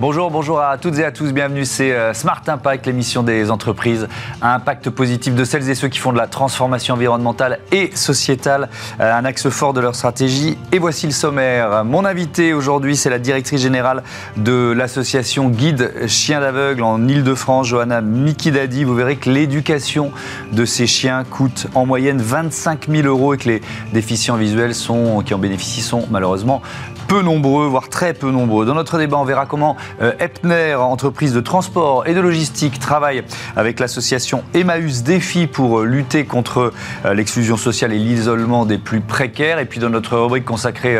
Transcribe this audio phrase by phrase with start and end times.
[0.00, 1.30] Bonjour, bonjour à toutes et à tous.
[1.34, 4.08] Bienvenue, c'est euh, Smart Impact, l'émission des entreprises
[4.40, 8.70] à impact positif de celles et ceux qui font de la transformation environnementale et sociétale
[8.98, 10.56] euh, un axe fort de leur stratégie.
[10.72, 11.84] Et voici le sommaire.
[11.84, 14.02] Mon invité aujourd'hui, c'est la directrice générale
[14.38, 18.84] de l'association Guide Chiens d'aveugle en Ile-de-France, Johanna Mikidadi.
[18.84, 20.12] Vous verrez que l'éducation
[20.50, 23.60] de ces chiens coûte en moyenne 25 000 euros et que les
[23.92, 26.62] déficients visuels sont, qui en bénéficient sont malheureusement
[27.10, 28.64] peu nombreux, voire très peu nombreux.
[28.64, 33.24] Dans notre débat, on verra comment euh, Epner, entreprise de transport et de logistique, travaille
[33.56, 36.72] avec l'association Emmaüs Défi pour euh, lutter contre
[37.04, 39.58] euh, l'exclusion sociale et l'isolement des plus précaires.
[39.58, 40.98] Et puis dans notre rubrique consacrée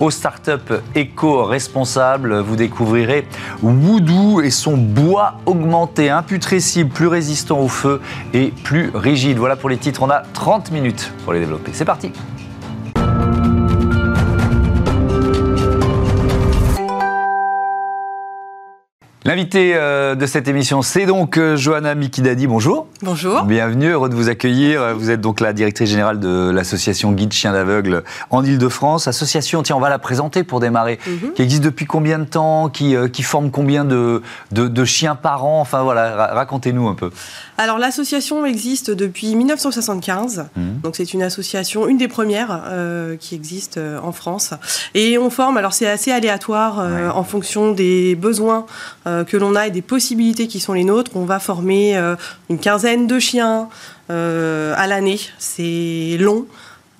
[0.00, 3.24] aux startups éco-responsables, vous découvrirez
[3.62, 8.00] Woodoo et son bois augmenté, imputrescible, plus résistant au feu
[8.34, 9.38] et plus rigide.
[9.38, 11.70] Voilà pour les titres, on a 30 minutes pour les développer.
[11.72, 12.10] C'est parti
[19.24, 22.48] L'invité euh, de cette émission, c'est donc euh, Johanna Mikidadi.
[22.48, 22.88] Bonjour.
[23.02, 23.44] Bonjour.
[23.44, 24.96] Bienvenue, heureux de vous accueillir.
[24.96, 29.06] Vous êtes donc la directrice générale de l'association Guide Chiens d'Aveugle en Ile-de-France.
[29.06, 31.34] Association, tiens, on va la présenter pour démarrer, mhm.
[31.34, 35.44] qui existe depuis combien de temps, qui, euh, qui forme combien de, de, chiens par
[35.44, 35.60] an?
[35.60, 37.12] Enfin voilà, racontez-nous un peu.
[37.62, 40.46] Alors l'association existe depuis 1975.
[40.56, 40.80] Mhm.
[40.82, 42.62] Donc c'est une association, une des premières
[43.20, 44.54] qui existe en France.
[44.94, 46.80] Et on forme, alors c'est assez aléatoire
[47.14, 48.66] en fonction des besoins
[49.06, 51.10] euh, que l'on a et des possibilités qui sont les nôtres.
[51.14, 52.14] On va former euh,
[52.50, 53.68] une quinzaine de chiens
[54.10, 55.18] euh, à l'année.
[55.38, 56.46] C'est long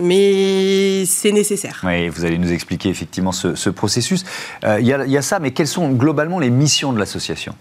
[0.02, 1.80] mais c'est nécessaire.
[1.84, 4.24] Oui, vous allez nous expliquer effectivement ce, processus.
[4.62, 7.54] Il y, y, a ça, mais quelles sont globalement les missions de l'association?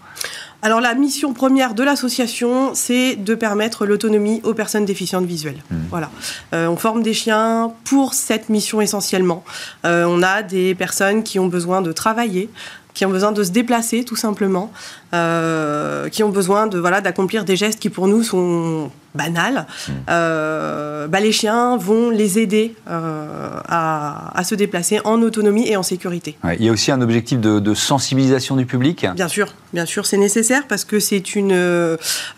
[0.64, 5.62] Alors la mission première de l'association, c'est de permettre l'autonomie aux personnes déficientes visuelles.
[5.70, 5.76] Mmh.
[5.90, 6.10] Voilà.
[6.52, 9.42] on forme des chiens pour cette mission essentiellement.
[9.84, 12.48] on a des personnes qui ont besoin de travailler,
[12.94, 14.72] qui ont besoin de se déplacer tout simplement,
[15.14, 19.66] euh, qui ont besoin de voilà d'accomplir des gestes qui pour nous sont banals.
[19.66, 19.92] Mmh.
[20.10, 25.82] Euh, bah, les chiens vont les aider euh, à, se déplacer en autonomie et en
[25.82, 26.36] sécurité.
[26.58, 29.06] il y a aussi un objectif de, sensibilisation du public.
[29.14, 31.52] Bien sûr, bien sûr, c'est nécessaire parce que c'est une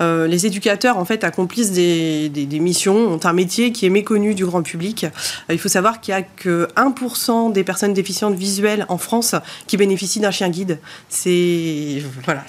[0.00, 4.44] les éducateurs en fait accomplissent des, des, missions, ont un métier qui est méconnu du
[4.44, 5.06] grand public.
[5.50, 9.34] il faut savoir qu'il y a que 1% des personnes déficientes visuelles en France
[9.66, 10.78] qui bénéficient d'un chien guide.
[11.08, 12.44] C'est voilà,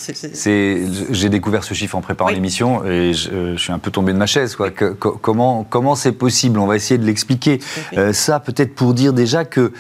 [1.12, 4.26] j'ai découvert ce chiffre en préparant l'émission et je, suis un peu tombé de ma
[4.26, 4.56] chaise.
[4.56, 4.72] Quoi.
[4.72, 6.60] comment comment c'est possible?
[6.60, 7.60] On va essayer de l'expliquer.
[7.98, 9.72] Euh, ça, peut-être pour dire déjà que,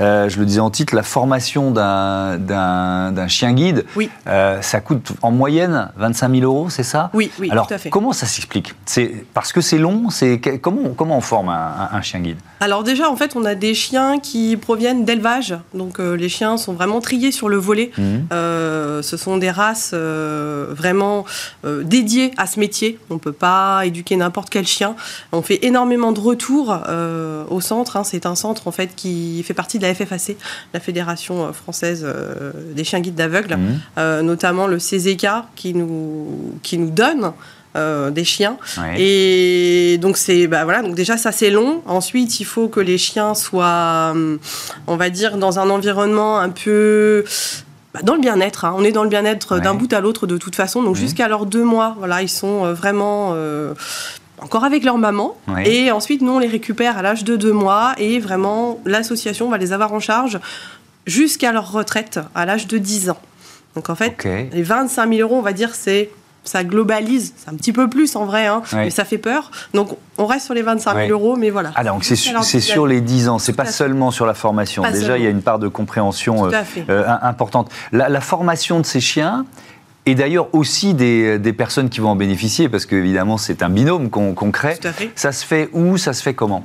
[0.00, 3.86] euh, je le disais en titre, la formation d'un chien guide,
[4.26, 7.10] euh, ça coûte en moyenne 25 000 euros, c'est ça?
[7.14, 7.90] Oui, oui, Alors, tout à fait.
[7.90, 8.74] comment ça s'explique?
[8.84, 10.10] C'est parce que c'est long?
[10.10, 12.38] C'est comment comment on forme un, chien guide?
[12.60, 15.56] Alors déjà, en fait, on a des chiens qui proviennent d'élevage.
[15.72, 17.92] Donc les chiens sont vraiment triés sur le volet.
[17.96, 18.30] Mmh.
[18.30, 21.24] ce sont des races vraiment
[21.64, 22.98] euh, dédié à ce métier.
[23.10, 24.96] On ne peut pas éduquer n'importe quel chien.
[25.32, 27.96] On fait énormément de retours euh, au centre.
[27.96, 28.04] Hein.
[28.04, 30.36] C'est un centre en fait qui fait partie de la FFAC,
[30.72, 32.06] la Fédération française
[32.74, 34.20] des chiens guides d'aveugles, mmh.
[34.20, 37.32] notamment le CZK qui nous, qui nous donne
[37.74, 38.56] des chiens.
[38.96, 41.82] Et donc c'est bah voilà donc déjà ça c'est long.
[41.86, 44.38] Ensuite il faut que les chiens soient, hum,
[44.86, 47.24] on va dire, dans un environnement un peu
[47.94, 48.64] bah, dans le bien-être.
[48.64, 48.74] Hein.
[48.76, 50.82] On est dans le bien-être d'un bout à l'autre de toute façon.
[50.82, 53.72] Donc jusqu'à leurs deux mois, voilà, ils sont euh, vraiment euh,
[54.38, 55.36] encore avec leur maman.
[55.64, 57.94] Et ensuite, nous, on les récupère à l'âge de deux mois.
[57.98, 60.40] Et vraiment, l'association va les avoir en charge
[61.06, 63.20] jusqu'à leur retraite à l'âge de 10 ans.
[63.76, 66.10] Donc en fait, les 25 000 euros, on va dire, c'est
[66.44, 69.50] ça globalise, c'est un petit peu plus en vrai, hein, mais ça fait peur.
[69.72, 71.72] Donc on reste sur les 25 000 euros, mais voilà.
[71.74, 72.16] Ah donc c'est
[72.60, 74.82] sur, les 10 ans, c'est pas seulement sur la formation.
[74.90, 76.50] Déjà, il y a une part de compréhension euh,
[76.88, 77.70] euh, importante.
[77.92, 79.44] La, formation de ces chiens,
[80.06, 84.50] et d'ailleurs aussi des, personnes qui vont en bénéficier, parce qu'évidemment c'est un binôme qu'on
[84.50, 84.78] crée.
[85.14, 86.64] Ça se fait où Ça se fait comment?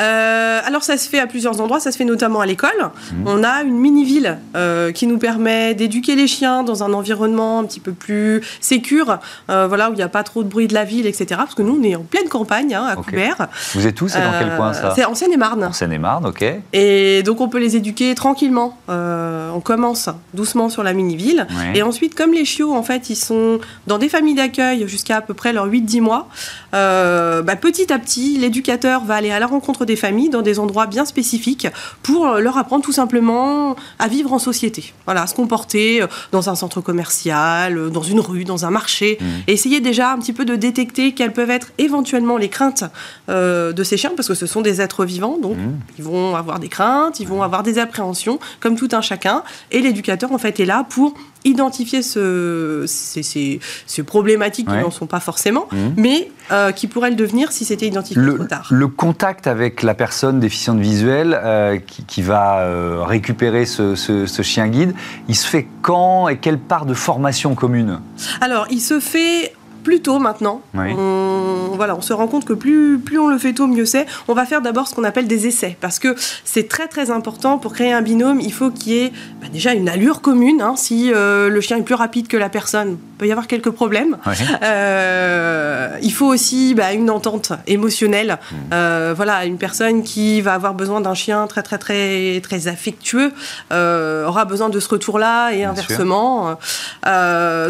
[0.00, 2.70] Euh, alors ça se fait à plusieurs endroits, ça se fait notamment à l'école.
[3.12, 3.26] Mmh.
[3.26, 7.64] On a une mini-ville euh, qui nous permet d'éduquer les chiens dans un environnement un
[7.64, 9.18] petit peu plus sécure,
[9.50, 11.26] euh, voilà, où il n'y a pas trop de bruit de la ville, etc.
[11.36, 13.48] Parce que nous, on est en pleine campagne, hein, à Coubert.
[13.74, 15.64] Vous êtes tous C'est dans quel coin ça C'est en Seine-et-Marne.
[15.64, 16.44] En Seine-et-Marne, ok.
[16.72, 18.78] Et donc on peut les éduquer tranquillement.
[18.88, 21.46] on commence doucement sur la mini-ville.
[21.74, 25.20] Et ensuite, comme les chiots, en fait, ils sont dans des familles d'accueil jusqu'à à
[25.20, 26.28] peu près leurs 8-10 mois,
[26.72, 30.86] bah, petit à petit, l'éducateur va aller à la rencontre des familles dans des endroits
[30.86, 31.68] bien spécifiques
[32.02, 34.92] pour leur apprendre tout simplement à vivre en société.
[35.06, 38.70] Voilà, à se comporter euh, dans un centre commercial, euh, dans une rue, dans un
[38.70, 39.24] marché, mmh.
[39.48, 42.84] et essayer déjà un petit peu de détecter quelles peuvent être éventuellement les craintes
[43.28, 45.78] euh, de ces chiens, parce que ce sont des êtres vivants, donc mmh.
[45.98, 49.80] ils vont avoir des craintes, ils vont avoir des appréhensions, comme tout un chacun, et
[49.80, 51.14] l'éducateur en fait est là pour
[51.44, 54.78] identifier ce, ces, ces- ces problématiques Ouais.
[54.78, 55.94] qui n'en sont pas forcément, Mhm.
[55.96, 58.68] mais euh, qui pourraient le devenir si c'était identifié Le, trop tard.
[58.70, 64.26] le contact avec la personne déficiente visuelle euh, qui, qui va euh, récupérer ce, ce-
[64.26, 64.94] ce chien guide,
[65.28, 68.00] il se fait quand et quelle part de formation commune?
[68.40, 69.52] Alors, il se fait
[69.84, 70.62] plus tôt maintenant.
[70.74, 70.92] Oui.
[70.98, 74.06] On, voilà, on se rend compte que plus, plus on le fait tôt, mieux c'est.
[74.26, 77.58] On va faire d'abord ce qu'on appelle des essais, parce que c'est très très important
[77.58, 78.40] pour créer un binôme.
[78.40, 80.60] Il faut qu'il y ait bah, déjà une allure commune.
[80.60, 80.74] hein.
[80.76, 83.70] Si euh, le chien est plus rapide que la personne, il peut y avoir quelques
[83.70, 84.16] problèmes.
[84.62, 88.38] Euh, il faut aussi bah, une entente émotionnelle.
[88.50, 88.54] Mmh.
[88.72, 93.32] Euh, voilà, une personne qui va avoir besoin d'un chien très très très très affectueux
[93.70, 96.56] aura besoin de ce retour-là et Bien inversement.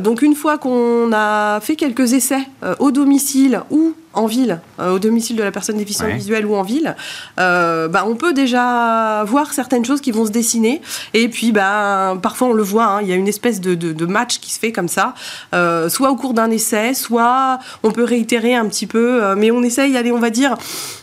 [0.02, 4.92] Donc une fois qu'on a fait quelques essais euh, au domicile ou en ville, euh,
[4.94, 6.14] au domicile de la personne déficiente Ouais.
[6.16, 6.96] visuelle ou en ville,
[7.38, 10.80] euh, bah, on peut déjà voir certaines choses qui vont se dessiner.
[11.14, 13.92] Et puis, bah, parfois, on le voit, hein, il y a une espèce de, de-
[13.92, 15.14] de match qui se fait comme ça,
[15.54, 19.50] euh, soit au cours d'un essai, soit on peut réitérer un petit peu, euh, mais
[19.50, 20.56] on essaye, allez, on va dire,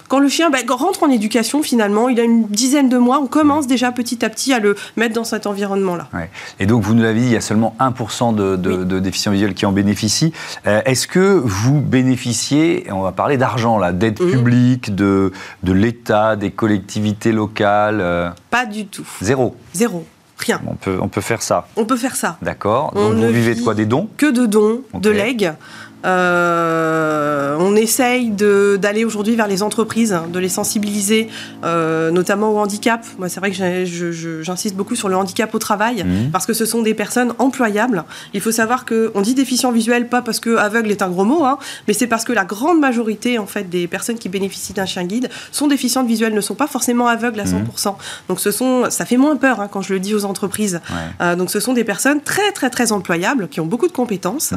[0.08, 3.28] quand le chien bah, rentre en éducation, finalement, il a une dizaine de mois, on
[3.28, 6.10] commence déjà petit à petit à le mettre dans cet environnement-là.
[6.14, 6.30] Ouais.
[6.60, 8.86] Et donc, vous nous l'avez dit, il y a seulement 1% de, de, Oui.
[8.86, 10.34] de déficients visuels qui en bénéficient.
[10.68, 14.32] Euh, Est-ce que vous bénéficiez, on va parler d'argent là, d'aide Mhm.
[14.32, 15.32] publique, de,
[15.64, 19.06] de l'État, des collectivités locales euh, Pas du tout.
[19.22, 19.56] Zéro.
[19.74, 20.06] Zéro.
[20.38, 20.60] Rien.
[20.66, 21.68] On peut, on peut faire ça.
[21.76, 22.38] On peut faire ça.
[22.42, 22.92] D'accord.
[22.96, 23.76] On Donc, vous ne vivez de quoi?
[23.76, 24.08] Des dons?
[24.18, 25.54] Que de dons, de legs.
[26.06, 31.30] Euh, on essaye d'aller aujourd'hui vers les entreprises, de les sensibiliser,
[31.64, 33.06] euh, notamment au handicap.
[33.20, 33.86] Moi, c'est vrai que
[34.44, 36.32] j'insiste beaucoup sur le handicap au travail, Mhm.
[36.32, 38.04] parce que ce sont des personnes employables.
[38.34, 41.44] Il faut savoir qu'on dit déficient visuel, pas parce que aveugle est un gros mot,
[41.46, 41.58] hein,
[41.88, 45.04] mais c'est parce que la grande majorité en fait, des personnes qui bénéficient d'un chien
[45.04, 47.98] guide sont déficientes visuelles, ne sont pas forcément aveugles à 100%.
[48.28, 50.82] Donc ce sont, ça fait moins peur hein, quand je le dis aux entreprises.
[50.90, 50.96] Ouais.
[51.22, 54.54] Euh, donc ce sont des personnes très très très employables, qui ont beaucoup de compétences.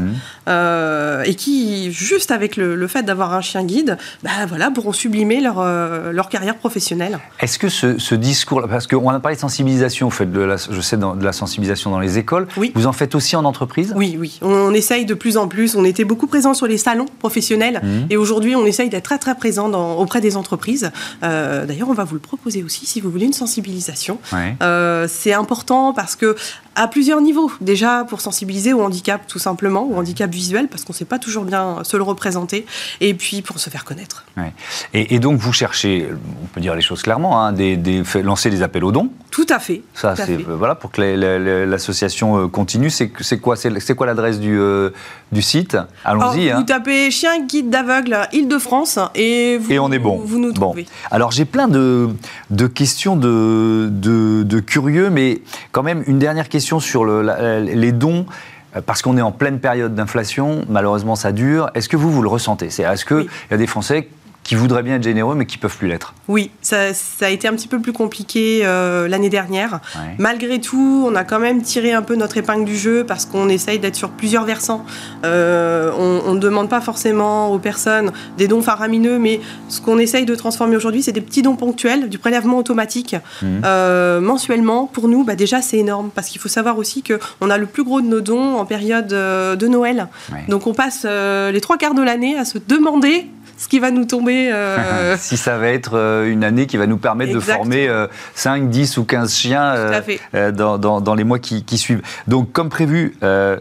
[0.48, 4.92] Euh, et qui, juste avec le, le fait d'avoir un chien guide, bah voilà, pourront
[4.92, 7.18] sublimer leur, euh, leur carrière professionnelle.
[7.40, 10.56] Est-ce que ce, ce discours, parce qu'on a parlé de sensibilisation, vous faites de la,
[10.56, 12.70] je sais de la sensibilisation dans les écoles, Oui.
[12.76, 13.92] vous en faites aussi en entreprise?
[13.96, 15.74] Oui, oui, on, essaye de plus en plus.
[15.76, 18.06] On était beaucoup présent sur les salons professionnels Mhm.
[18.10, 20.90] et aujourd'hui on essaye d'être très très présent dans- auprès des entreprises.
[21.22, 24.18] Euh, D'ailleurs, on va vous le proposer aussi si vous voulez une sensibilisation.
[24.32, 24.56] Ouais.
[24.62, 26.36] Euh, c'est important parce que
[26.76, 27.50] à plusieurs niveaux.
[27.60, 31.18] Déjà pour sensibiliser au handicap tout simplement, au handicap visuel parce qu'on ne sait pas
[31.24, 32.66] toujours bien se le représenter,
[33.00, 34.24] et puis pour se faire connaître.
[34.36, 34.52] Ouais.
[34.92, 36.08] Et, et donc vous cherchez,
[36.42, 39.08] on peut dire les choses clairement, hein, des, des- fait- lancer des appels aux dons.
[39.30, 39.82] Tout à fait.
[39.94, 42.90] Ça, c'est euh, voilà pour que la- la- la- l'association euh, continue.
[42.90, 43.08] C'est
[43.40, 43.56] quoi,
[43.96, 44.90] quoi l'adresse du, euh,
[45.32, 45.76] du site?
[46.04, 46.50] Allons-y.
[46.50, 46.58] Hein.
[46.58, 50.20] Vous tapez chien guide d'aveugle Île-de-France et vous, Et on est bon.
[50.24, 50.66] Vous nous Bon.
[50.68, 50.86] trouvez.
[51.10, 52.08] Alors j'ai plein de,
[52.50, 55.40] de questions de, de, de curieux, mais
[55.72, 58.26] quand même une dernière question sur le- la- les dons.
[58.76, 61.70] Euh, Parce qu'on est en pleine période d'inflation, malheureusement ça dure.
[61.74, 62.70] Est-ce que vous, vous le ressentez?
[62.70, 63.28] C'est- Est-ce qu'il Oui.
[63.50, 64.08] y a des Français
[64.44, 67.48] qui voudraient bien être généreux, mais qui peuvent plus l'être Oui, ça, ça a été
[67.48, 69.80] un petit peu plus compliqué euh, l'année dernière.
[69.96, 70.14] Ouais.
[70.18, 73.48] Malgré tout, on a quand même tiré un peu notre épingle du jeu parce qu'on
[73.48, 74.84] essaye d'être sur plusieurs versants.
[75.24, 80.26] Euh, on ne demande pas forcément aux personnes des dons faramineux, mais ce qu'on essaye
[80.26, 83.62] de transformer aujourd'hui, c'est des petits dons ponctuels, du prélèvement automatique Mhm.
[83.64, 84.86] euh, mensuellement.
[84.86, 87.82] Pour nous, bah, déjà, c'est énorme parce qu'il faut savoir aussi qu'on a le plus
[87.82, 90.08] gros de nos dons en période de Noël.
[90.32, 90.44] Ouais.
[90.48, 94.04] Donc on passe les trois quarts de l'année à se demander ce qui va nous
[94.04, 94.50] tomber.
[94.52, 97.64] euh, si ça va être euh, une année qui va nous permettre Exactement.
[97.64, 100.00] de former euh, 5, 10 ou 15 chiens euh,
[100.34, 102.02] euh, dans, dans- dans les mois qui, qui suivent.
[102.28, 103.58] Donc, comme prévu, euh,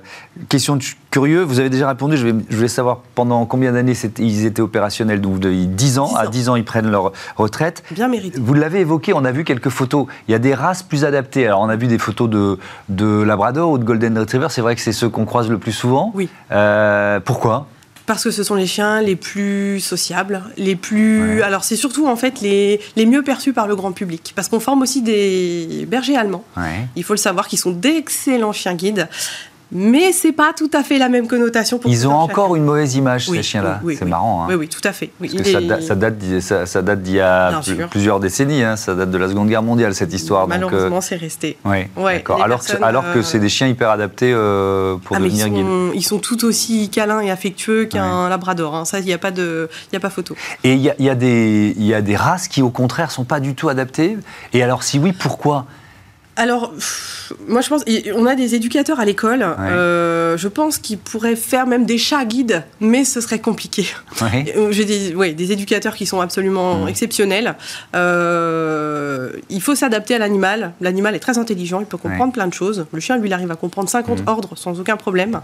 [0.49, 3.93] question de curieux, vous avez déjà répondu, je, vais, je voulais savoir pendant combien d'années
[4.17, 5.21] ils étaient opérationnels?
[5.21, 6.29] Donc, vous avez 10 ans, 10 à ans.
[6.29, 7.83] 10 ans, ils prennent leur retraite.
[7.91, 8.39] bien mérité.
[8.41, 10.07] Vous l'avez évoqué, on a vu quelques photos.
[10.27, 11.45] Il y a des races plus adaptées.
[11.47, 12.57] Alors, on a vu des photos de,
[12.89, 14.47] de Labrador ou de Golden Retriever.
[14.49, 16.11] C'est vrai que c'est ceux qu'on croise le plus souvent.
[16.15, 16.29] Oui.
[16.51, 17.67] Euh, pourquoi?
[18.05, 21.37] Parce que ce sont les chiens les plus sociables, les plus.
[21.37, 21.41] Ouais.
[21.41, 24.33] Alors, c'est surtout en fait les, les mieux perçus par le grand public.
[24.35, 26.43] Parce qu'on forme aussi des bergers allemands.
[26.57, 26.87] Ouais.
[26.95, 29.07] Il faut le savoir qu'ils sont d'excellents chiens guides.
[29.73, 32.95] Mais c'est pas tout à fait la même connotation pour Ils ont encore une mauvaise
[32.95, 33.79] image, Oui, ces chiens-là.
[33.83, 34.11] oui, oui, c'est oui.
[34.11, 34.43] marrant.
[34.43, 34.47] hein.
[34.49, 35.09] Oui, oui, tout à fait.
[35.19, 38.19] Oui, Parce que ça, est- da- ça date, d'il- ça, date d'il y a plusieurs
[38.19, 38.75] décennies, hein.
[38.75, 40.43] ça date de la Seconde Guerre mondiale, cette histoire.
[40.43, 41.57] euh, Malheureusement, c'est resté.
[41.65, 42.43] Ouais, d'accord.
[42.43, 45.65] Alors, que- alors que euh, c'est des chiens hyper adaptés euh, pour Ah, devenir guides.
[45.95, 48.75] ils sont tout aussi câlins et affectueux qu'un labrador.
[48.75, 48.85] hein.
[48.85, 50.35] Ça, il n'y a, pas de- il a pas photo.
[50.63, 53.39] Et il y a, y a y a des races qui, au contraire, sont pas
[53.39, 54.17] du tout adaptées.
[54.53, 55.65] Et alors, si oui, pourquoi?
[56.35, 56.73] Alors,
[57.47, 57.83] moi je pense,
[58.15, 59.45] on a des éducateurs à l'école.
[59.59, 63.87] Euh, je pense qu'ils pourraient faire même des chats guides, mais ce serait compliqué.
[64.55, 66.87] Euh, j'ai des, des éducateurs qui sont absolument mmh.
[66.87, 67.55] exceptionnels.
[67.95, 70.73] Euh, il faut s'adapter à l'animal.
[70.81, 72.85] L'animal est très intelligent, il peut comprendre plein de choses.
[72.91, 74.27] Le chien, lui, il arrive à comprendre 50 mmh.
[74.27, 75.39] ordres sans aucun problème.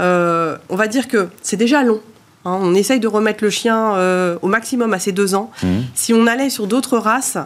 [0.00, 2.00] on va dire que c'est déjà long.
[2.44, 2.58] Hein.
[2.60, 3.94] on essaye de remettre le chien
[4.40, 5.50] au maximum à ses deux ans.
[5.62, 5.68] Mmh.
[5.94, 7.38] Si on allait sur d'autres races,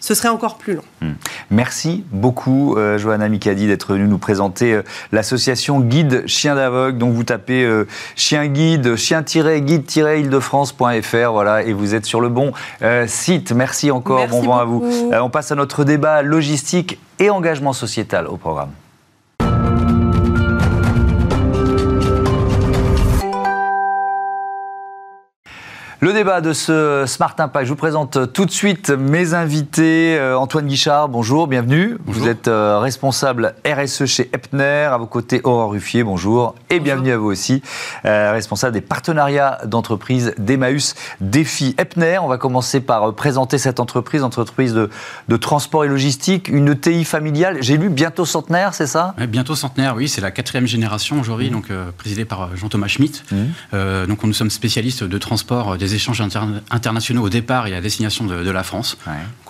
[0.00, 0.82] ce serait encore plus long.
[1.00, 1.12] Hmm.
[1.50, 6.98] Merci beaucoup, euh, Johanna Mikadi, d'être venue nous présenter euh, l'association Guide Chien d'Aveugle.
[6.98, 12.52] Donc vous tapez euh, chien guide, chien-guide-île-de-france.fr, voilà, et vous êtes sur le bon
[13.06, 13.52] site.
[13.52, 14.84] Merci encore, bon vent à vous.
[15.12, 18.72] on passe à notre débat logistique et engagement sociétal au programme.
[26.08, 30.16] Le débat de ce Smart Impact, je vous présente tout de suite mes invités.
[30.16, 31.98] Euh, Antoine Guichard, bonjour, bienvenue.
[32.06, 34.88] Vous êtes euh, responsable RSE chez Epner.
[34.90, 36.54] À vos côtés, Aurore Ruffier, bonjour.
[36.70, 37.60] Et bienvenue à vous aussi,
[38.06, 42.18] euh, responsable des partenariats d'entreprise d'Emmaüs Défi Epner.
[42.22, 47.58] On va commencer par présenter cette entreprise, entreprise de, transport et logistique, une TI familiale.
[47.60, 49.14] J'ai lu bientôt centenaire, c'est ça?
[49.28, 50.08] Bientôt centenaire, oui.
[50.08, 51.52] C'est la quatrième génération aujourd'hui, mmh.
[51.52, 51.66] donc
[51.98, 53.24] présidée par Jean-Thomas Schmitt.
[53.30, 54.06] Mmh.
[54.06, 56.22] donc nous sommes spécialistes de transport des échanges
[56.70, 58.96] internationaux au départ et à destination de, la France.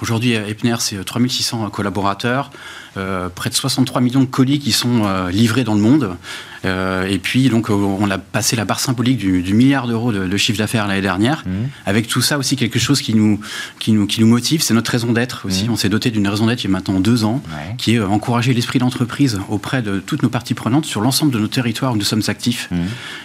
[0.01, 2.51] Aujourd'hui, Epner, c'est 3600 collaborateurs,
[2.97, 6.17] euh, près de 63 millions de colis qui sont euh, livrés dans le monde.
[6.65, 10.59] Euh, et puis, donc, on a passé la barre symbolique du, milliard d'euros de, chiffre
[10.59, 11.45] d'affaires l'année dernière.
[11.47, 11.51] Mmh.
[11.87, 13.41] Avec tout ça aussi, quelque chose qui nous,
[13.79, 15.69] qui nous, qui nous motive, c'est notre raison d'être aussi.
[15.69, 15.73] Mmh.
[15.73, 17.43] On s'est doté d'une raison d'être il y a maintenant deux ans,
[17.77, 21.49] qui est encourager l'esprit d'entreprise auprès de toutes nos parties prenantes sur l'ensemble de nos
[21.49, 22.69] territoires où nous sommes actifs.
[22.71, 22.77] Mmh.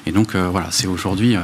[0.07, 1.35] Et donc, voilà, c'est aujourd'hui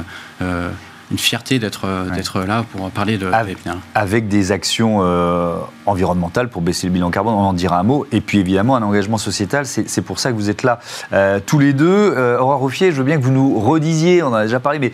[1.10, 3.58] une fierté d'être euh, d'être là pour parler de avec,
[3.94, 8.06] avec des actions euh, environnementales pour baisser le bilan carbone, on en dira un mot,
[8.12, 10.78] et puis évidemment un engagement sociétal, c'est pour ça que vous êtes là
[11.12, 12.14] euh, tous les deux.
[12.38, 14.92] Aurore Ruffier, je veux bien que vous nous redisiez, on en a déjà parlé, mais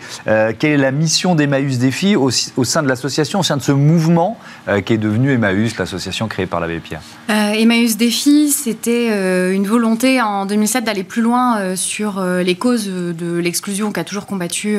[0.53, 3.71] quelle est la mission d'Emmaüs Défi au, au, sein de l'association, au sein de ce
[3.71, 4.37] mouvement
[4.85, 7.01] qui est devenu Emmaüs, l'association créée par l'abbé Pierre?
[7.29, 13.91] Emmaüs Défi, c'était une volonté en 2007 d'aller plus loin sur les causes de l'exclusion
[13.91, 14.77] qu'a toujours combattu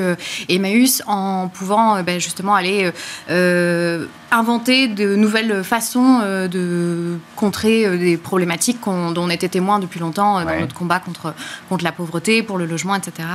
[0.49, 2.93] Emmaüs en en pouvant euh, ben, justement aller euh,
[3.31, 6.21] euh, inventer de nouvelles façons
[6.51, 11.35] de contrer des problématiques dont on était témoin depuis longtemps dans notre combat contre,
[11.69, 13.29] contre la pauvreté, pour le logement, etc.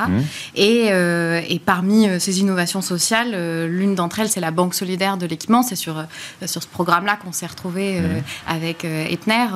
[0.56, 1.44] Et, mmh.
[1.50, 5.64] et, parmi ces innovations sociales, l'une d'entre elles, c'est la Banque solidaire de l'équipement.
[5.64, 6.06] C'est sur,
[6.46, 8.06] sur ce programme-là qu'on s'est retrouvé mmh.
[8.48, 9.48] avec Etner.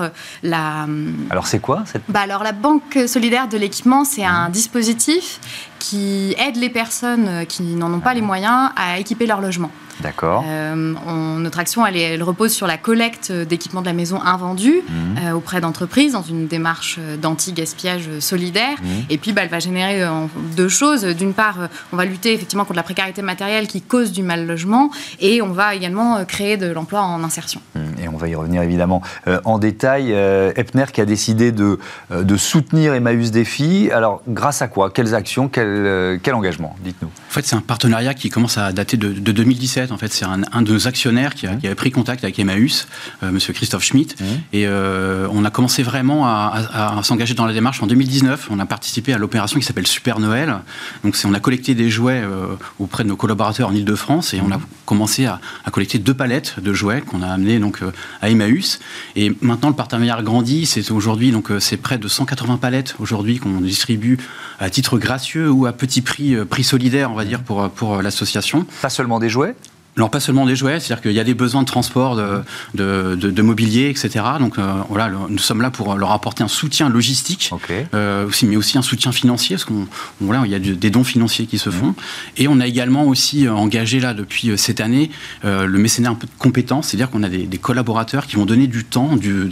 [0.43, 0.87] La,
[1.29, 2.03] alors c'est quoi cette...
[2.09, 4.51] bah, Alors la Banque solidaire de l'équipement, c'est un mmh.
[4.51, 5.39] dispositif
[5.79, 9.71] qui aide les personnes qui n'en ont pas les moyens à équiper leur logement.
[10.01, 10.43] D'accord.
[10.47, 10.93] Euh,
[11.39, 14.93] notre action, elle, elle, repose sur la collecte d'équipements de la maison invendus mmh.
[15.25, 18.77] euh, auprès d'entreprises dans une démarche d'anti-gaspillage solidaire.
[18.81, 18.87] Mmh.
[19.09, 20.25] Et puis, bah, elle va générer euh,
[20.55, 21.03] deux choses.
[21.03, 24.91] D'une part, on va lutter effectivement contre la précarité matérielle qui cause du mal logement
[25.19, 27.61] et on va également créer de l'emploi en insertion.
[27.75, 27.79] Mmh.
[28.03, 29.01] Et on va y revenir évidemment
[29.45, 30.11] en détail.
[30.11, 31.79] Epner qui a décidé de,
[32.11, 33.89] de soutenir Emmaüs Défi.
[33.91, 34.91] Alors, grâce à quoi?
[34.91, 35.49] Quelles actions?
[35.49, 36.75] Quel, quel engagement?
[36.83, 37.07] Dites-nous.
[37.07, 40.25] En fait, c'est un partenariat qui commence à dater de, de 2017 en fait, c'est
[40.25, 42.87] un, de nos actionnaires qui, a, avait pris contact avec Emmaüs,
[43.23, 44.15] euh, Monsieur Christophe Schmitt,
[44.53, 48.47] et euh, on a commencé vraiment à, s'engager dans la démarche en 2019.
[48.51, 50.57] On a participé à l'opération qui s'appelle Super Noël.
[51.03, 52.47] Donc, on a collecté des jouets euh,
[52.79, 55.39] auprès de nos collaborateurs en Ile-de-France et on a commencé à,
[55.71, 57.81] collecter deux palettes de jouets qu'on a amenés donc
[58.21, 58.79] à Emmaüs.
[59.15, 60.65] Et maintenant, le partenariat grandit.
[60.65, 64.17] C'est aujourd'hui donc c'est près de 180 palettes aujourd'hui qu'on distribue
[64.59, 68.65] à titre gracieux ou à petit prix, prix solidaire, on va dire, pour, pour l'association.
[68.81, 69.55] Pas seulement des jouets
[69.97, 72.43] alors pas seulement des jouets, c'est-à-dire qu'il y a des besoins de transport, de,
[72.75, 74.23] de, de, mobilier, etc.
[74.39, 77.51] Donc euh, voilà, nous sommes là pour leur apporter un soutien logistique,
[77.95, 79.87] euh, aussi, mais aussi un soutien financier, parce qu'on
[80.21, 81.95] voilà, il y a des dons financiers qui se font.
[82.37, 85.09] Et on a également aussi euh, engagé là depuis cette année
[85.43, 88.83] le mécénat un peu de compétences, c'est-à-dire qu'on a des, collaborateurs qui vont donner du
[88.83, 89.49] temps du,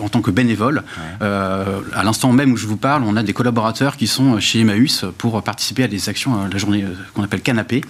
[0.00, 0.82] en tant que bénévoles.
[1.20, 5.04] à l'instant même où je vous parle, on a des collaborateurs qui sont chez Emmaüs
[5.18, 7.82] pour participer à des actions, la journée qu'on appelle canapé,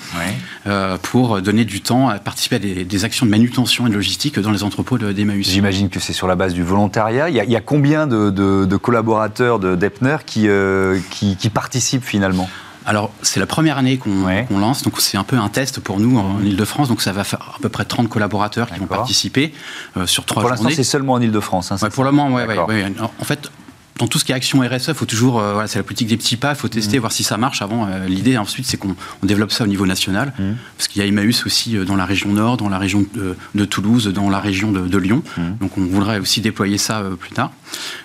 [1.03, 4.51] pour donner du temps à participer à des, actions de manutention et de logistique dans
[4.51, 5.49] les entrepôts d'Emmaüs.
[5.49, 7.29] J'imagine que c'est sur la base du volontariat.
[7.29, 12.49] Il y a, combien de, collaborateurs de d'Epner euh, qui, qui, participent finalement?
[12.87, 16.19] Alors, c'est la première année qu'on lance, donc c'est un peu un test pour nous
[16.19, 16.89] en Ile-de-France.
[16.89, 19.55] Donc, ça va faire à peu près 30 collaborateurs qui vont participer
[19.97, 20.57] euh, sur trois journées.
[20.57, 21.73] Pour l'instant, c'est seulement en Ile-de-France.
[21.73, 22.83] Hein, pour le moment, oui.
[22.99, 23.51] En fait,
[23.99, 26.17] dans tout ce qui est action RSE, faut toujours, euh, voilà, c'est la politique des
[26.17, 27.01] petits pas, il faut tester, mmh.
[27.01, 27.87] voir si ça marche avant.
[27.87, 30.43] Euh, l'idée ensuite, c'est qu'on développe ça au niveau national, mmh.
[30.77, 33.65] parce qu'il y a Emmaüs aussi euh, dans la région nord, dans la région de,
[33.65, 35.23] Toulouse, dans la région de, Lyon.
[35.37, 35.43] Mmh.
[35.61, 37.53] Donc on voudrait aussi déployer ça plus tard.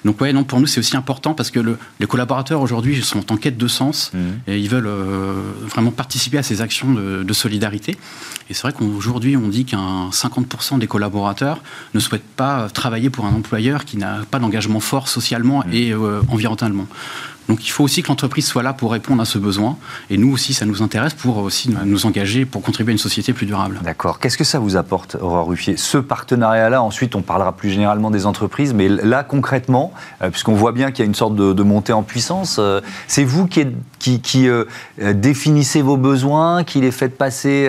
[0.05, 1.59] Donc ouais, non, pour nous c'est aussi important parce que
[1.99, 4.11] les collaborateurs aujourd'hui sont en quête de sens
[4.47, 4.89] et ils veulent
[5.67, 7.97] vraiment participer à ces actions de, solidarité.
[8.49, 11.61] Et c'est vrai qu'aujourd'hui on dit qu'un 50% des collaborateurs
[11.93, 16.21] ne souhaitent pas travailler pour un employeur qui n'a pas d'engagement fort socialement et euh,
[16.29, 16.87] environnementalement.
[17.49, 19.75] Donc il faut aussi que l'entreprise soit là pour répondre à ce besoin.
[20.11, 23.33] Et nous aussi, ça nous intéresse pour aussi nous engager pour contribuer à une société
[23.33, 23.79] plus durable.
[23.83, 24.19] D'accord.
[24.19, 25.75] Qu'est-ce que ça vous apporte, Aurore Ruffier?
[25.75, 30.73] Ce partenariat-là, ensuite on parlera plus généralement des entreprises, mais là concrètement, euh, puisqu'on voit
[30.73, 33.65] bien qu'il y a une sorte de, montée en puissance, euh, c'est vous qui,
[33.97, 34.47] qui,
[34.99, 37.67] définissez vos besoins, qui les faites passer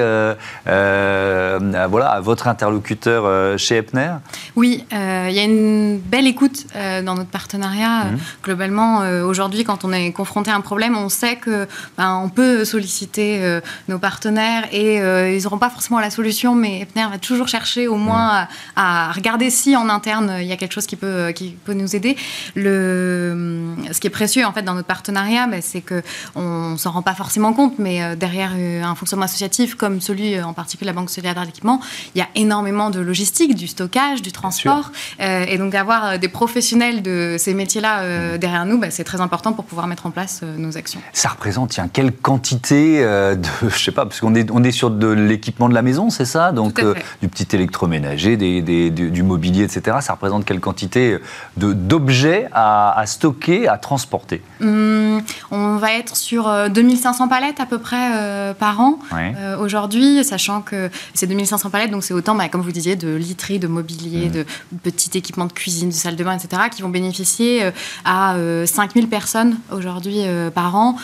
[0.66, 4.12] voilà, à votre interlocuteur chez Epner?
[4.56, 8.04] Oui, il y a une belle écoute dans notre partenariat.
[8.04, 8.18] Mmh.
[8.44, 12.64] Globalement, aujourd'hui, quand on est confronté à un problème, on sait que ben, on peut
[12.64, 17.18] solliciter euh, nos partenaires et euh, ils n'auront pas forcément la solution, mais Epner va
[17.18, 20.96] toujours chercher au moins à, regarder si en interne il y a quelque chose qui
[20.96, 22.16] peut, qui peut nous aider.
[22.56, 26.02] Le, ce qui est précieux en fait dans notre partenariat, ben, c'est que
[26.34, 30.52] on s'en rend pas forcément compte, mais euh, derrière un fonctionnement associatif comme celui en
[30.52, 31.80] particulier la Banque solidaire d'équipement,
[32.16, 37.02] il y a énormément de logistique, du stockage, du transport, et donc avoir des professionnels
[37.02, 40.56] de ces métiers-là derrière nous, ben, c'est très important pour pouvoir mettre en place euh,
[40.56, 41.00] nos actions.
[41.12, 44.70] Ça représente, tiens, quelle quantité euh, de, je sais pas, parce qu'on est, on est
[44.70, 46.52] sur de l'équipement de la maison, c'est ça?
[46.52, 49.98] Donc euh, du petit électroménager, des, du, mobilier, etc.
[50.00, 51.18] Ça représente quelle quantité
[51.56, 54.42] d'objets à, stocker, à transporter?
[54.60, 58.98] Hum, On va être sur 2500 palettes à peu près par an
[59.60, 63.58] aujourd'hui, sachant que c'est 2500 palettes, donc c'est autant, bah, comme vous disiez, de literie,
[63.58, 64.32] de mobilier, mmh.
[64.32, 64.46] de
[64.82, 67.70] petits équipements de cuisine, de salle de bain, etc., qui vont bénéficier
[68.04, 68.36] à
[68.66, 69.39] 5000 personnes
[69.70, 70.96] aujourd'hui euh, par an.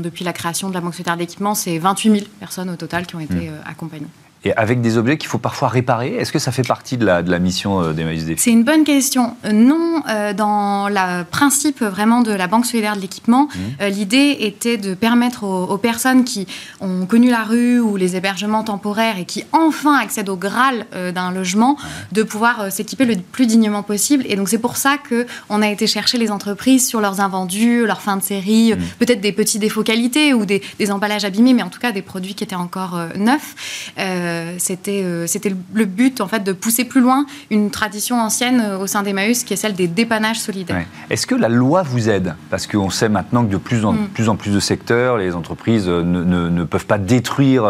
[0.00, 3.16] depuis la création de la Banque solidaire d'équipement, c'est 28 000 personnes au total qui
[3.16, 3.52] ont été mmh.
[3.52, 4.06] euh, accompagnées
[4.44, 6.14] et avec des objets qu'il faut parfois réparer.
[6.16, 8.84] Est-ce que ça fait partie de la, de la mission euh, d'Emmaüs C'est une bonne
[8.84, 9.36] question.
[9.44, 13.86] Euh, non, euh, dans le principe vraiment de la Banque solidaire de l'équipement, mmh.
[13.86, 16.46] l'idée était de permettre aux, personnes qui
[16.80, 21.32] ont connu la rue ou les hébergements temporaires et qui enfin accèdent au Graal d'un
[21.32, 21.76] logement,
[22.12, 24.24] de pouvoir s'équiper le plus dignement possible.
[24.28, 28.00] Et donc c'est pour ça qu'on a été chercher les entreprises sur leurs invendus, leurs
[28.00, 28.78] fins de série, mmh.
[28.98, 32.02] peut-être des petits défauts qualité ou des, des, emballages abîmés, mais en tout cas des
[32.02, 33.54] produits qui étaient encore neufs.
[34.34, 35.26] Euh, c'était euh,
[35.74, 39.44] le but en fait de pousser plus loin une tradition ancienne euh, au sein d'Emmaüs
[39.44, 40.84] qui est celle des dépannages solidaires.
[41.10, 42.34] Est-ce que la loi vous aide?
[42.50, 44.08] Parce qu'on sait maintenant que de plus en, mm.
[44.14, 47.64] plus en plus de secteurs, les entreprises ne, ne, peuvent pas détruire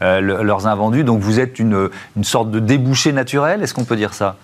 [0.00, 4.14] leurs invendus, donc vous êtes une, une sorte de débouché naturel, est-ce qu'on peut dire
[4.14, 4.36] ça?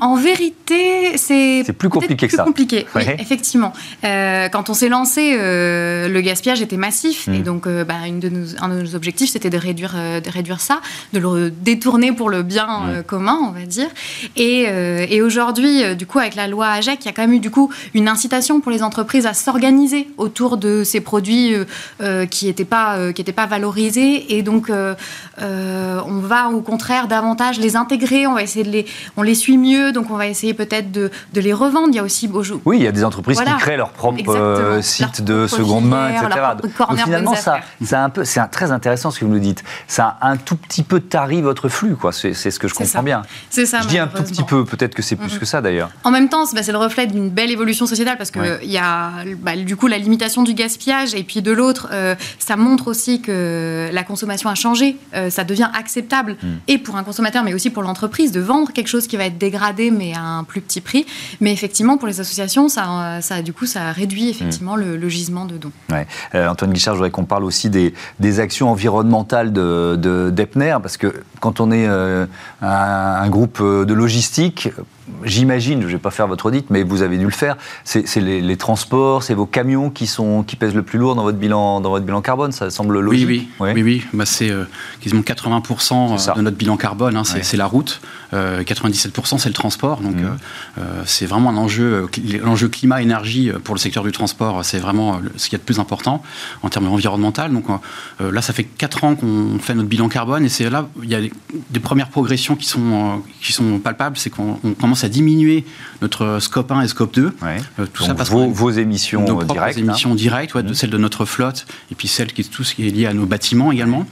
[0.00, 2.44] En vérité, c'est plus compliqué que ça.
[2.44, 3.72] compliqué, oui, effectivement.
[4.04, 7.42] Euh, quand on s'est lancé, euh, le gaspillage était massif et mm.
[7.42, 10.80] donc bah, une de nos, un de nos objectifs, c'était de réduire, de réduire ça,
[11.12, 13.02] de le détourner pour le bien mm.
[13.04, 13.88] commun, on va dire.
[14.36, 14.66] Et,
[15.08, 17.50] et aujourd'hui, du coup, avec la loi AGEC, il y a quand même eu du
[17.50, 21.54] coup une incitation pour les entreprises à s'organiser autour de ces produits
[22.30, 24.36] qui n'étaient pas, qui pas valorisés.
[24.36, 28.86] Et donc, on va au contraire davantage les intégrer, on va essayer de les
[29.16, 31.88] on les suit mieux, donc on va essayer peut-être de, les revendre.
[31.90, 32.28] Il y a aussi
[32.64, 36.10] oui, il y a des entreprises qui créent leur propre euh, site de seconde main,
[36.10, 36.28] etc.
[36.62, 39.64] Donc, finalement, ça, c'est un peu, c'est très intéressant ce que vous nous dites.
[39.86, 42.12] Ça a un tout petit peu tari votre flux, quoi.
[42.12, 43.22] C'est ce que je comprends bien.
[43.48, 43.80] C'est ça.
[43.82, 45.90] Je dis un tout petit peu, peut-être que c'est plus que ça d'ailleurs.
[46.04, 49.10] En même temps, c'est le reflet d'une belle évolution sociétale parce que il y a
[49.38, 53.20] bah, du coup la limitation du gaspillage et puis de l'autre, euh, ça montre aussi
[53.20, 54.96] que la consommation a changé.
[55.14, 56.48] Euh, ça devient acceptable hmm.
[56.68, 59.38] et pour un consommateur, mais aussi pour l'entreprise de vendre quelque chose qui va être
[59.38, 61.06] dégradé mais à un plus petit prix.
[61.40, 64.96] Mais effectivement, pour les associations, ça, ça du coup, ça réduit effectivement mm.
[64.96, 65.72] le, gisement de dons.
[65.90, 66.06] Ouais.
[66.34, 70.96] Euh, Antoine Guichard, je voudrais qu'on parle aussi des, des, actions environnementales de, d'Epner, parce
[70.96, 72.26] que quand on est euh,
[72.60, 74.68] un, groupe de logistique,
[75.24, 78.04] j'imagine, je ne vais pas faire votre audit, mais vous avez dû le faire, c'est
[78.16, 81.80] les, transports, c'est vos camions qui, sont, qui pèsent le plus lourd dans votre bilan,
[81.80, 84.04] dans votre bilan carbone, ça semble logique Oui, oui, oui, oui.
[84.12, 84.64] Bah, c'est euh,
[85.00, 88.00] quasiment 80% de notre bilan carbone, hein, c'est la route,
[88.32, 90.36] 97% euh, c'est le transport, donc mmh.
[90.78, 92.08] euh, c'est vraiment un enjeu,
[92.42, 95.78] l'enjeu climat-énergie pour le secteur du transport, c'est vraiment ce qu'il y a de plus
[95.78, 96.22] important
[96.62, 97.52] en termes environnemental.
[97.52, 97.66] Donc
[98.20, 101.14] là, ça fait 4 ans qu'on fait notre bilan carbone, et c'est là, il y
[101.14, 105.64] a des, premières progressions qui sont, qui sont palpables, c'est qu'on commence à diminuer
[106.02, 107.32] notre scope 1 et scope 2.
[107.42, 109.78] Euh, tout ça parce vos, vos émissions nos directes.
[109.78, 109.82] Hein.
[109.82, 110.74] émissions directes, de mmh.
[110.74, 113.26] celles de notre flotte, et puis celles qui tout ce qui est lié à nos
[113.26, 114.06] bâtiments également,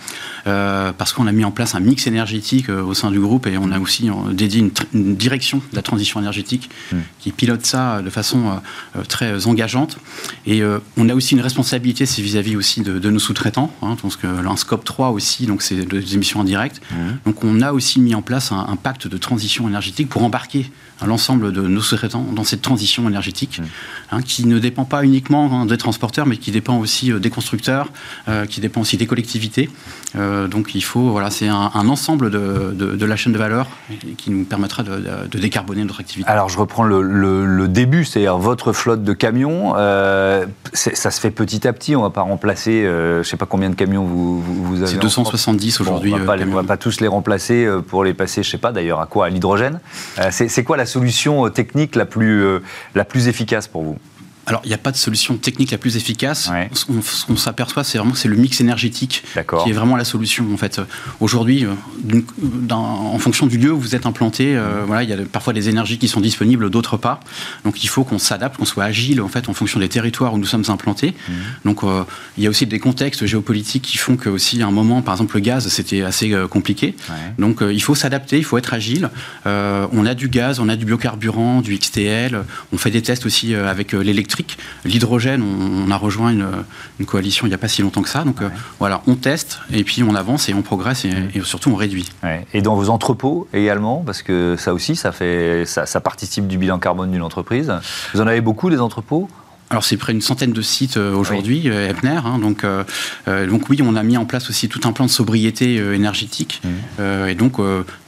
[0.47, 3.47] euh, parce qu'on a mis en place un mix énergétique euh, au sein du groupe
[3.47, 6.97] et on a aussi dédié une, direction direction de la transition énergétique hmm.
[7.21, 8.61] qui pilote ça de façon
[9.09, 9.99] très engageante.
[10.47, 10.63] Et
[10.97, 14.57] on a aussi une responsabilité, c'est vis-à-vis aussi de, nos sous-traitants, hein, parce que l'un
[14.57, 16.81] scope 3 aussi, donc c'est des émissions en direct.
[16.91, 17.17] Hmm.
[17.27, 20.71] Donc on a aussi mis en place un, un pacte de transition énergétique pour embarquer
[21.07, 23.65] l'ensemble de nos sous-traitants dans cette transition énergétique, mmh.
[24.13, 27.31] hein, qui ne dépend pas uniquement hein, des transporteurs, mais qui dépend aussi euh, des
[27.31, 27.91] constructeurs,
[28.29, 29.71] euh, qui dépend aussi des collectivités.
[30.17, 33.69] Euh, donc il faut, voilà, c'est un, ensemble de, de, la chaîne de valeur
[34.17, 36.29] qui nous permettra de, de décarboner notre activité.
[36.31, 39.75] Alors je reprends le, le, début, c'est-à-dire votre flotte de camions,
[40.73, 43.47] ça se fait petit à petit, on ne va pas remplacer, je ne sais pas
[43.47, 44.93] combien de camions vous, vous, avez.
[44.93, 46.15] C'est 270 aujourd'hui.
[46.15, 49.01] on ne va, pas tous les remplacer pour les passer, je ne sais pas d'ailleurs,
[49.01, 49.81] à quoi À l'hydrogène
[50.31, 52.61] C'est quoi la solution euh, technique la plus, euh,
[52.95, 53.99] la plus efficace pour vous?
[54.49, 56.51] Alors, il n'y a pas de solution technique la plus efficace.
[56.73, 60.47] Ce qu'on s'aperçoit, c'est vraiment c'est le mix énergétique qui est vraiment la solution.
[60.53, 60.81] En fait,
[61.21, 62.21] aujourd'hui, euh,
[62.71, 65.69] en fonction du lieu où vous êtes implanté, euh, voilà, il y a parfois des
[65.69, 67.21] énergies qui sont disponibles, d'autres pas.
[67.67, 70.39] Donc, il faut qu'on s'adapte, qu'on soit agile en fait en fonction des territoires où
[70.39, 71.15] nous sommes implantés.
[71.29, 71.33] Mmh.
[71.67, 72.05] Donc, euh,
[72.39, 75.15] il y a aussi des contextes géopolitiques qui font que aussi à un moment, par
[75.15, 76.95] exemple, le gaz, c'était assez compliqué.
[77.39, 79.11] Donc, il faut s'adapter, il faut être agile.
[79.45, 82.45] on a du gaz, on a du biocarburant, du XTL.
[82.73, 84.38] On fait des tests aussi avec l'électricité
[84.85, 88.25] L'hydrogène, on, a rejoint une, coalition il n'y a pas si longtemps que ça.
[88.25, 88.49] Donc euh,
[88.79, 92.11] voilà, on teste et puis on avance et on progresse et, surtout on réduit.
[92.53, 96.79] Et dans vos entrepôts également, parce que ça aussi, ça, fait, ça participe du bilan
[96.79, 97.73] carbone d'une entreprise.
[98.15, 99.29] Vous en avez beaucoup des entrepôts?
[99.71, 101.71] Alors c'est près d'une centaine de sites euh, aujourd'hui, oui.
[101.71, 102.85] Euh, hein, donc, euh,
[103.47, 106.63] donc oui, on a mis en place aussi tout un plan de sobriété énergétique.
[106.65, 107.29] Mmh.
[107.29, 107.59] et donc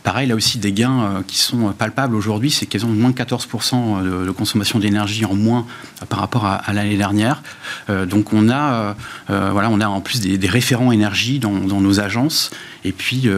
[0.02, 2.50] pareil, là aussi des gains qui sont palpables aujourd'hui.
[2.50, 5.66] C'est quasiment moins de 14% de, consommation d'énergie en moins
[6.08, 7.42] par rapport à, l'année dernière.
[7.88, 8.96] donc on a,
[9.28, 12.50] en plus des, référents énergie dans, nos agences.
[12.84, 13.28] Et puis,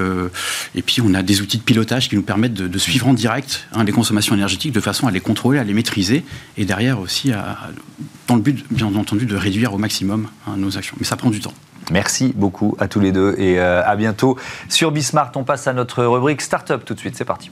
[1.03, 3.93] on a des outils de pilotage qui nous permettent de, suivre en direct hein, les
[3.93, 6.25] consommations énergétiques de façon à les contrôler, à les maîtriser
[6.57, 7.33] et derrière aussi
[8.29, 10.97] dans le but, bien entendu, de réduire au maximum hein, nos actions.
[10.99, 11.55] Mais ça prend du temps.
[11.93, 14.39] Merci beaucoup à tous les deux et euh, à bientôt.
[14.71, 17.17] Sur Bismart, on passe à notre rubrique Startup tout de suite.
[17.17, 17.51] C'est parti.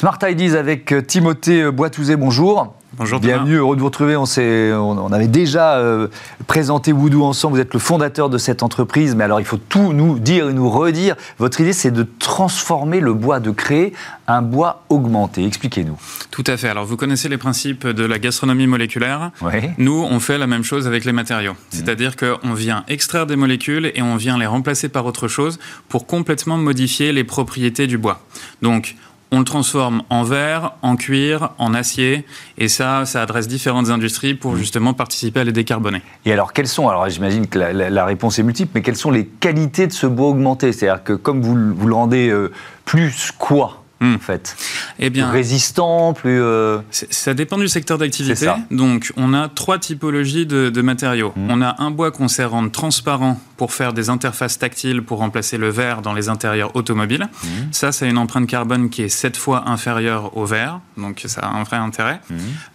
[0.00, 2.74] Smart Ideas avec Timothée Boitouzé, bonjour.
[2.94, 3.20] Bonjour.
[3.20, 4.16] Bienvenue, heureux de vous retrouver.
[4.16, 6.08] On, on, avait déjà euh,
[6.46, 7.56] présenté Voodoo ensemble.
[7.56, 10.54] Vous êtes le fondateur de cette entreprise, mais alors il faut tout nous dire et
[10.54, 11.16] nous redire.
[11.36, 13.92] Votre idée, c'est de transformer le bois, de créer
[14.26, 15.44] un bois augmenté.
[15.44, 15.98] Expliquez-nous.
[16.30, 16.68] Tout à fait.
[16.70, 19.32] Alors vous connaissez les principes de la gastronomie moléculaire.
[19.42, 19.52] Oui.
[19.76, 21.52] Nous, on fait la même chose avec les matériaux.
[21.52, 21.56] Mmh.
[21.72, 25.58] C'est-à-dire qu'on vient extraire des molécules et on vient les remplacer par autre chose
[25.90, 28.22] pour complètement modifier les propriétés du bois.
[28.62, 28.96] Donc,
[29.32, 32.26] on le transforme en verre, en cuir, en acier,
[32.58, 36.02] et ça, ça adresse différentes industries pour justement participer à les décarboner.
[36.24, 39.26] Et alors, quelles sont, alors j'imagine que la, réponse est multiple, mais quelles sont les
[39.26, 40.72] qualités de ce bois augmenté?
[40.72, 42.50] C'est-à-dire que comme vous, vous le rendez euh,
[42.84, 44.14] plus quoi Hmm.
[44.14, 44.56] en fait
[44.98, 46.40] eh bien, plus résistant, plus.
[46.40, 48.50] Euh, ça dépend du secteur d'activité.
[48.70, 51.32] Donc, on a trois typologies de, matériaux.
[51.36, 51.50] Hmm.
[51.50, 55.58] On a un bois qu'on sait rendre transparent pour faire des interfaces tactiles pour remplacer
[55.58, 57.28] le verre dans les intérieurs automobiles.
[57.42, 57.72] Hmm.
[57.72, 61.48] Ça, c'est une empreinte carbone qui est sept fois inférieure au verre, donc ça a
[61.48, 62.20] un vrai intérêt.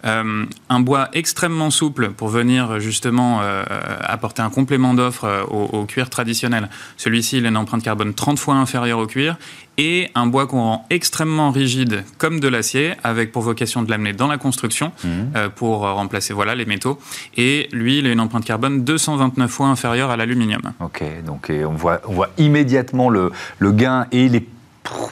[0.05, 3.63] Euh, un bois extrêmement souple pour venir justement euh,
[4.01, 6.69] apporter un complément d'offre au, au, cuir traditionnel.
[6.97, 9.37] Celui-ci, il a une empreinte carbone 30 fois inférieure au cuir
[9.77, 11.14] et un bois qu'on rend extrêmement
[11.51, 15.09] rigide comme de l'acier, avec pour vocation de l'amener dans la construction mmh.
[15.35, 16.99] euh, pour remplacer voilà, les métaux.
[17.37, 20.61] Et lui, il a une empreinte carbone 229 fois inférieure à l'aluminium.
[20.79, 24.47] Ok, donc on voit, on voit immédiatement le, le gain et les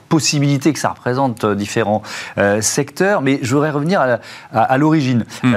[0.10, 2.04] possibilités que ça représente euh, différents
[2.38, 3.22] euh, secteurs.
[3.22, 4.20] Mais je voudrais revenir
[4.52, 5.26] à, l'origine.
[5.44, 5.56] Mmh.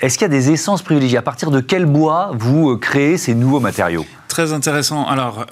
[0.00, 1.18] Est-ce qu'il y a des essences privilégiées?
[1.18, 4.04] À partir de quel bois vous créez ces nouveaux matériaux?
[4.28, 5.06] Très intéressant.
[5.06, 5.46] Alors,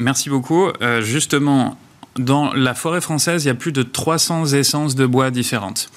[0.00, 0.68] merci beaucoup.
[1.00, 1.78] justement,
[2.18, 5.90] dans la forêt française, il y a plus de 300 essences de bois différentes.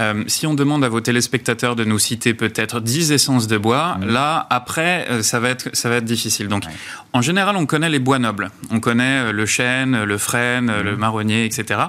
[0.00, 3.98] Euh, si on demande à vos téléspectateurs de nous citer peut-être 10 essences de bois,
[4.02, 6.48] là, après, euh, ça va être, ça va être difficile.
[6.48, 6.64] Donc,
[7.12, 8.50] en général, on connaît les bois nobles.
[8.70, 11.80] On connaît euh, le chêne, le frêne, le marronnier, etc.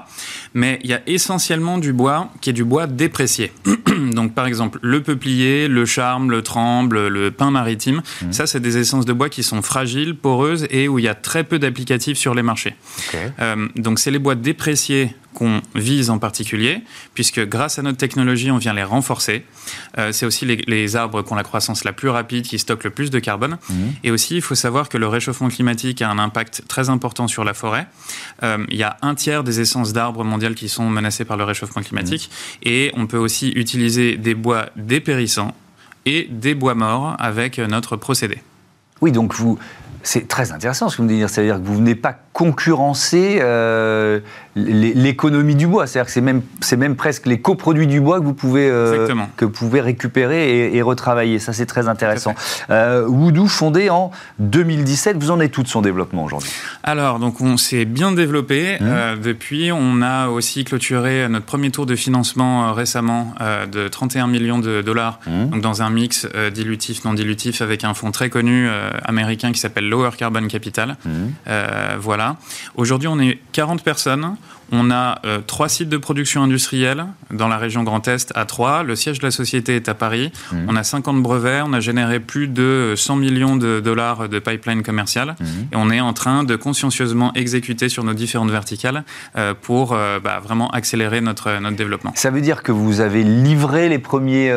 [0.54, 3.52] Mais il y a essentiellement du bois qui est du bois déprécié.
[4.12, 8.78] Donc, par exemple, le peuplier, le charme, le tremble, le pin maritime, ça, c'est des
[8.78, 12.18] essences de bois qui sont fragiles, poreuses et où il y a très peu d'applicatifs
[12.18, 12.74] sur les marchés
[13.78, 16.82] donc c'est les bois dépréciés qu'on vise en particulier,
[17.14, 19.44] puisque grâce à notre technologie, on vient les renforcer.
[19.96, 22.90] Euh, c'est aussi les, arbres qui ont la croissance la plus rapide, qui stockent le
[22.90, 23.58] plus de carbone.
[23.70, 23.74] Mmh.
[24.02, 27.44] Et aussi, il faut savoir que le réchauffement climatique a un impact très important sur
[27.44, 27.86] la forêt.
[28.42, 31.44] Euh, il y a un tiers des essences d'arbres mondiales qui sont menacées par le
[31.44, 32.30] réchauffement climatique.
[32.30, 32.68] Mmh.
[32.68, 35.54] Et on peut aussi utiliser des bois dépérissants
[36.04, 38.38] et des bois morts avec notre procédé.
[39.00, 39.56] Oui, donc vous,
[40.02, 41.28] C'est très intéressant ce que vous me dites.
[41.28, 44.20] C'est-à-dire que vous venez pas concurrencer euh,
[44.54, 45.88] l'économie du bois.
[45.88, 49.08] C'est-à-dire que c'est même, c'est même presque les coproduits du bois que vous pouvez, euh,
[49.36, 51.40] que vous pouvez récupérer et, retravailler.
[51.40, 52.36] Ça, c'est très intéressant.
[52.70, 56.50] Euh, Woodoo, fondé en 2017, vous en êtes tout de son développement aujourd'hui?
[56.84, 58.76] Alors, donc, on s'est bien développé.
[58.78, 58.84] Mmh.
[58.84, 63.34] Euh, depuis, on a aussi clôturé notre premier tour de financement récemment
[63.72, 65.46] de 31 millions de dollars, mmh.
[65.46, 68.68] donc dans un mix dilutif, non dilutif, avec un fonds très connu
[69.04, 70.96] américain qui s'appelle Lower Carbon Capital.
[71.04, 71.10] Mmh.
[71.98, 72.27] voilà.
[72.74, 74.36] Aujourd'hui, on est 40 personnes.
[74.70, 78.82] On a euh, trois sites de production industrielle dans la région Grand Est à Troyes.
[78.82, 80.30] Le siège de la société est à Paris.
[80.52, 80.56] Mmh.
[80.68, 81.62] On a 50 brevets.
[81.64, 85.36] On a généré plus de 100 millions de dollars de pipeline commercial.
[85.40, 85.44] Mmh.
[85.72, 89.04] Et on est en train de consciencieusement exécuter sur nos différentes verticales
[89.36, 92.12] euh, pour euh, bah, vraiment accélérer notre, notre développement.
[92.14, 94.52] Ça veut dire que vous avez livré les premiers,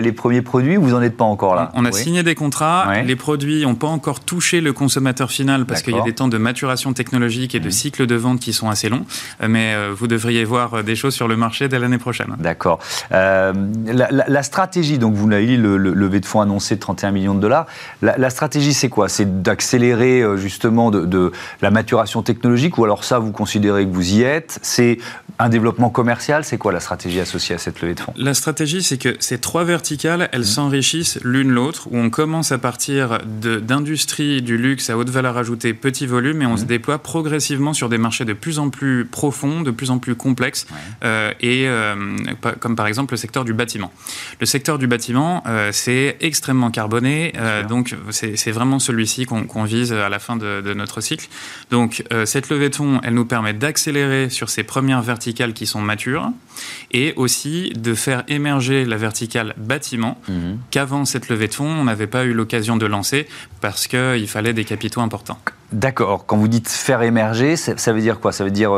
[0.00, 1.70] les premiers produits ou vous n'en êtes pas encore là?
[1.74, 3.02] On a signé des contrats.
[3.04, 6.28] Les produits n'ont pas encore touché le consommateur final parce qu'il y a des temps
[6.28, 7.72] de maturation technologique et de mmh.
[7.72, 9.04] cycle de vente qui sont assez longs
[9.52, 12.34] mais euh, vous devriez voir euh, des choses sur le marché dès l'année prochaine.
[12.38, 12.78] D'accord.
[13.12, 13.52] Euh,
[13.86, 17.40] la, stratégie, donc vous l'avez dit, le, levée de fonds annoncé de 31 millions de
[17.40, 17.66] dollars,
[18.00, 19.08] la, stratégie c'est quoi?
[19.08, 24.22] C'est d'accélérer justement de, la maturation technologique ou alors ça vous considérez que vous y
[24.22, 24.58] êtes?
[24.62, 24.98] C'est
[25.38, 26.44] un développement commercial?
[26.44, 28.14] C'est quoi la stratégie associée à cette levée de fonds?
[28.16, 30.44] La stratégie c'est que ces trois verticales, elles mmh.
[30.44, 35.74] s'enrichissent l'une l'autre, où on commence à partir d'industrie du luxe à haute valeur ajoutée,
[35.74, 36.58] petit volume, et on mmh.
[36.58, 40.14] se déploie progressivement sur des marchés de plus en plus profonds de plus en plus
[40.14, 40.66] complexes,
[41.04, 41.94] euh, et euh,
[42.60, 43.92] comme par exemple le secteur du bâtiment.
[44.40, 47.32] Le secteur du bâtiment, euh, c'est extrêmement carboné,
[47.68, 51.28] donc c'est vraiment celui-ci qu'on vise à la fin de, notre cycle.
[51.70, 55.80] Donc cette levée de fonds, elle nous permet d'accélérer sur ces premières verticales qui sont
[55.80, 56.30] matures,
[56.92, 60.58] et aussi de faire émerger la verticale bâtiment, mhm.
[60.70, 63.26] qu'avant cette levée de fonds, on n'avait pas eu l'occasion de lancer
[63.60, 65.38] parce qu'il fallait des capitaux importants.
[65.72, 66.26] D'accord.
[66.26, 68.32] Quand vous dites faire émerger, ça, veut dire quoi?
[68.32, 68.72] Ça veut dire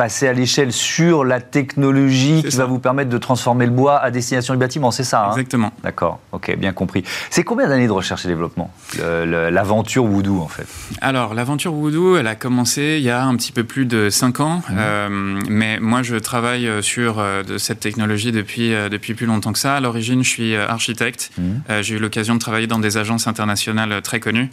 [0.00, 4.10] passer à l'échelle sur la technologie qui va vous permettre de transformer le bois à
[4.10, 5.74] destination du bâtiment, c'est ça hein Exactement.
[5.82, 7.04] D'accord, ok, bien compris.
[7.28, 10.66] C'est combien d'années de recherche et développement, l'aventure Voodoo en fait?
[11.02, 14.40] Alors, l'aventure Voodoo, elle a commencé il y a un petit peu plus de 5
[14.40, 14.74] ans, mmh.
[14.78, 15.08] euh,
[15.50, 19.58] mais moi je travaille euh, sur euh, de cette technologie depuis, depuis plus longtemps que
[19.58, 19.76] ça.
[19.76, 21.42] À l'origine, je suis architecte, mmh.
[21.82, 24.50] j'ai eu l'occasion de travailler dans des agences internationales très connues,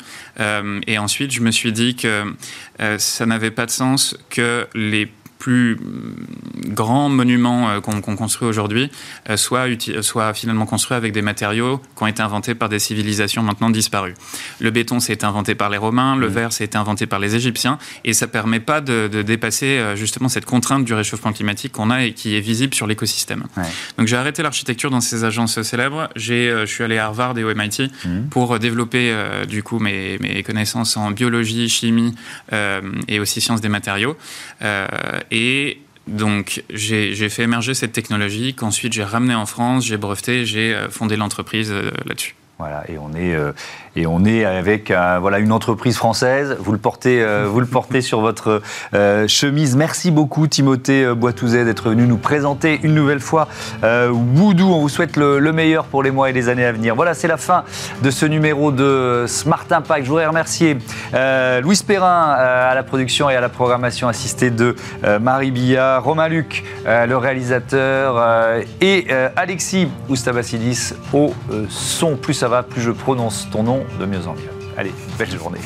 [0.87, 2.35] et ensuite je me suis dit que
[2.97, 8.91] ça n'avait pas de sens que les plus mm, grands monuments euh, qu'on construit aujourd'hui
[9.29, 9.65] euh, soient,
[10.01, 14.15] soient finalement construits avec des matériaux qui ont été inventés par des civilisations maintenant disparues.
[14.59, 16.31] Le béton, s'est inventé par les Romains, le mmh.
[16.31, 20.29] verre, s'est inventé par les Égyptiens, et ça ne permet pas de, dépasser euh, justement
[20.29, 23.43] cette contrainte du réchauffement climatique qu'on a et qui est visible sur l'écosystème.
[23.97, 27.53] Donc j'ai arrêté l'architecture dans ces agences célèbres, je suis allé à Harvard et au
[27.53, 28.29] MIT mmh.
[28.29, 29.13] pour développer
[29.47, 32.15] du coup mes, mes, connaissances en biologie, chimie
[33.07, 34.17] et aussi sciences des matériaux.
[35.31, 40.73] Et donc, j'ai fait émerger cette technologie qu'ensuite j'ai ramené en France, j'ai breveté, j'ai
[40.73, 42.35] euh, fondé l'entreprise euh, là-dessus.
[42.59, 46.57] Voilà, et on est, euh, avec euh, une entreprise française.
[46.59, 47.47] Vous le portez, euh,
[48.01, 48.61] sur votre
[49.27, 49.75] chemise.
[49.75, 53.47] Merci beaucoup, Timothée Boitouzet, d'être venu nous présenter une nouvelle fois
[53.83, 54.73] Woodoo.
[54.73, 56.95] On vous souhaite le, meilleur pour les mois et les années à venir.
[56.95, 57.63] Voilà, c'est la fin
[58.01, 60.03] de ce numéro de Smart Impact.
[60.03, 60.77] Je voudrais remercier
[61.61, 64.75] Louis Perrin à la production et à la programmation assistée de
[65.21, 71.33] Marie Billard, Romain Luc, le réalisateur, et Alexis Oustabassidis au
[71.69, 72.15] son.
[72.15, 74.51] Plus va, plus je prononce ton nom de mieux en mieux.
[74.77, 75.59] Allez, belle journée.